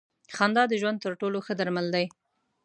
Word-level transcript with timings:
خندا 0.35 0.63
د 0.69 0.73
ژوند 0.81 0.97
تر 1.05 1.11
ټولو 1.19 1.37
ښه 1.45 1.53
درمل 1.59 1.87
دی. 1.95 2.05